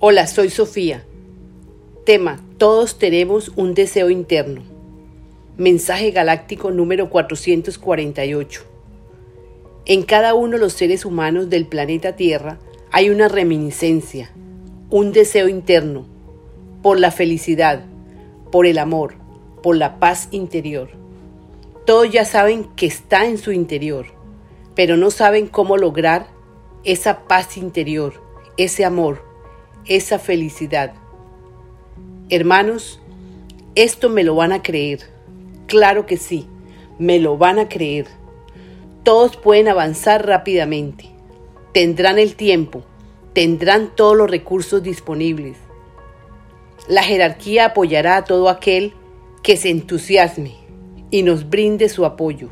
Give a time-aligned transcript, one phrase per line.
[0.00, 1.02] Hola, soy Sofía.
[2.06, 4.62] Tema, todos tenemos un deseo interno.
[5.56, 8.62] Mensaje galáctico número 448.
[9.86, 12.60] En cada uno de los seres humanos del planeta Tierra
[12.92, 14.30] hay una reminiscencia,
[14.88, 16.06] un deseo interno,
[16.80, 17.84] por la felicidad,
[18.52, 19.14] por el amor,
[19.64, 20.90] por la paz interior.
[21.86, 24.06] Todos ya saben que está en su interior,
[24.76, 26.28] pero no saben cómo lograr
[26.84, 28.22] esa paz interior,
[28.56, 29.27] ese amor,
[29.88, 30.92] esa felicidad.
[32.30, 33.00] Hermanos,
[33.74, 35.00] esto me lo van a creer.
[35.66, 36.46] Claro que sí,
[36.98, 38.06] me lo van a creer.
[39.02, 41.06] Todos pueden avanzar rápidamente.
[41.72, 42.82] Tendrán el tiempo,
[43.32, 45.56] tendrán todos los recursos disponibles.
[46.86, 48.92] La jerarquía apoyará a todo aquel
[49.42, 50.54] que se entusiasme
[51.10, 52.50] y nos brinde su apoyo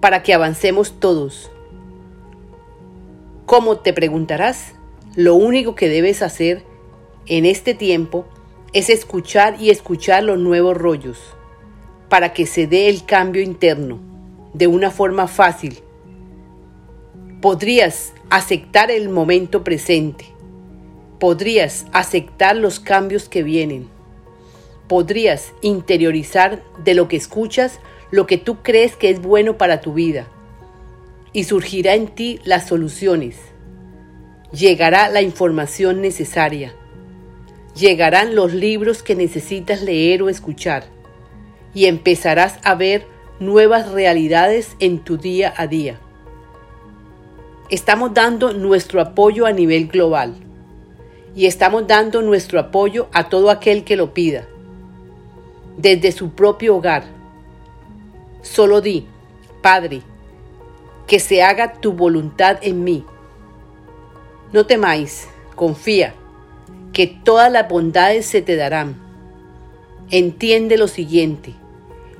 [0.00, 1.50] para que avancemos todos.
[3.46, 4.74] ¿Cómo te preguntarás?
[5.14, 6.62] Lo único que debes hacer
[7.26, 8.24] en este tiempo
[8.72, 11.18] es escuchar y escuchar los nuevos rollos
[12.08, 14.00] para que se dé el cambio interno
[14.54, 15.80] de una forma fácil.
[17.42, 20.24] Podrías aceptar el momento presente.
[21.20, 23.88] Podrías aceptar los cambios que vienen.
[24.88, 29.92] Podrías interiorizar de lo que escuchas lo que tú crees que es bueno para tu
[29.92, 30.26] vida.
[31.34, 33.51] Y surgirá en ti las soluciones
[34.52, 36.74] llegará la información necesaria.
[37.74, 40.84] Llegarán los libros que necesitas leer o escuchar
[41.74, 43.06] y empezarás a ver
[43.40, 45.98] nuevas realidades en tu día a día.
[47.70, 50.34] Estamos dando nuestro apoyo a nivel global
[51.34, 54.46] y estamos dando nuestro apoyo a todo aquel que lo pida,
[55.78, 57.04] desde su propio hogar.
[58.42, 59.06] Solo di,
[59.62, 60.02] Padre,
[61.06, 63.06] que se haga tu voluntad en mí
[64.52, 66.14] no temáis, confía,
[66.92, 68.96] que todas las bondades se te darán.
[70.10, 71.54] Entiende lo siguiente,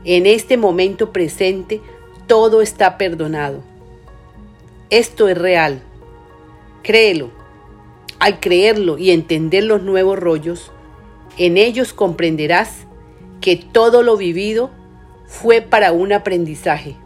[0.04, 1.80] en este momento presente
[2.26, 3.62] todo está perdonado.
[4.90, 5.80] Esto es real.
[6.82, 7.30] Créelo.
[8.18, 10.72] Al creerlo y entender los nuevos rollos,
[11.38, 12.86] en ellos comprenderás
[13.40, 14.70] que todo lo vivido
[15.26, 16.96] fue para un aprendizaje.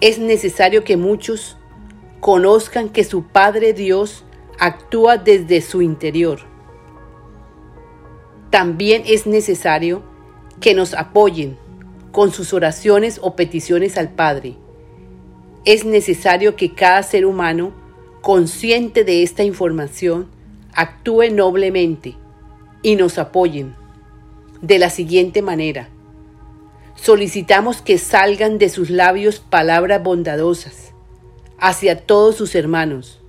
[0.00, 1.57] Es necesario que muchos
[2.20, 4.24] conozcan que su Padre Dios
[4.58, 6.40] actúa desde su interior.
[8.50, 10.02] También es necesario
[10.60, 11.56] que nos apoyen
[12.12, 14.56] con sus oraciones o peticiones al Padre.
[15.64, 17.72] Es necesario que cada ser humano,
[18.20, 20.26] consciente de esta información,
[20.72, 22.16] actúe noblemente
[22.82, 23.74] y nos apoyen
[24.60, 25.88] de la siguiente manera.
[26.96, 30.94] Solicitamos que salgan de sus labios palabras bondadosas
[31.58, 33.20] hacia todos sus hermanos.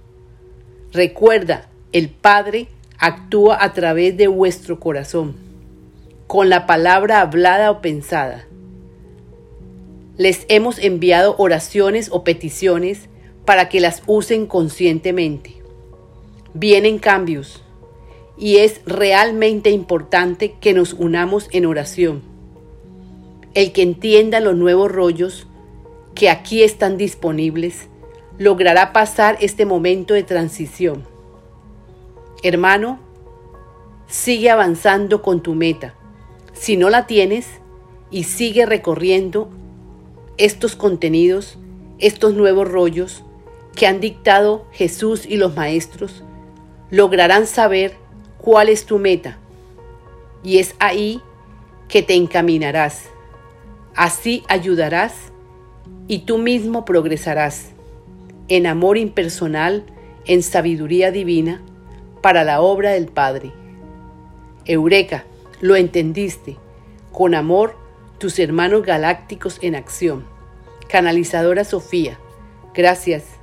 [0.91, 2.67] Recuerda, el Padre
[2.97, 5.35] actúa a través de vuestro corazón,
[6.27, 8.45] con la palabra hablada o pensada.
[10.17, 13.09] Les hemos enviado oraciones o peticiones
[13.45, 15.55] para que las usen conscientemente.
[16.53, 17.63] Vienen cambios
[18.37, 22.21] y es realmente importante que nos unamos en oración.
[23.53, 25.47] El que entienda los nuevos rollos
[26.15, 27.88] que aquí están disponibles
[28.39, 31.05] logrará pasar este momento de transición.
[32.41, 32.99] Hermano,
[34.07, 35.93] sigue avanzando con tu meta.
[36.53, 37.47] Si no la tienes
[38.09, 39.49] y sigue recorriendo
[40.37, 41.57] estos contenidos,
[41.99, 43.23] estos nuevos rollos
[43.75, 46.23] que han dictado Jesús y los maestros,
[46.89, 47.93] lograrán saber
[48.37, 49.37] cuál es tu meta.
[50.43, 51.21] Y es ahí
[51.89, 53.09] que te encaminarás.
[53.95, 55.13] Así ayudarás
[56.07, 57.73] y tú mismo progresarás
[58.49, 59.85] en amor impersonal,
[60.25, 61.61] en sabiduría divina,
[62.21, 63.51] para la obra del Padre.
[64.65, 65.23] Eureka,
[65.61, 66.57] lo entendiste.
[67.11, 67.77] Con amor,
[68.17, 70.25] tus hermanos galácticos en acción.
[70.89, 72.19] Canalizadora Sofía.
[72.73, 73.38] Gracias.